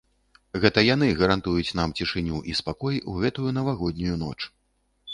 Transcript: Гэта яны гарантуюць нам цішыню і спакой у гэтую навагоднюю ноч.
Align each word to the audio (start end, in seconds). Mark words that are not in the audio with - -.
Гэта 0.63 0.83
яны 0.85 1.09
гарантуюць 1.19 1.75
нам 1.81 1.95
цішыню 2.01 2.41
і 2.53 2.57
спакой 2.63 3.01
у 3.13 3.17
гэтую 3.21 3.49
навагоднюю 3.63 4.21
ноч. 4.27 4.39